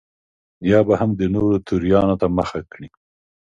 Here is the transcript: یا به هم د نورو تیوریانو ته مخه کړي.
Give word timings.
یا 0.71 0.79
به 0.87 0.93
هم 1.01 1.09
د 1.19 1.21
نورو 1.33 1.55
تیوریانو 1.67 2.15
ته 2.21 2.27
مخه 2.37 2.59
کړي. 2.71 2.87